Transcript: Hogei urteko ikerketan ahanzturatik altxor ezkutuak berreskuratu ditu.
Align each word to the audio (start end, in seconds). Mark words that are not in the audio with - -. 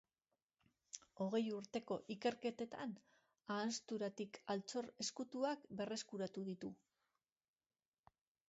Hogei 1.25 1.41
urteko 1.57 1.97
ikerketan 2.15 2.95
ahanzturatik 3.57 4.41
altxor 4.55 4.91
ezkutuak 5.05 5.69
berreskuratu 5.83 6.49
ditu. 6.53 6.73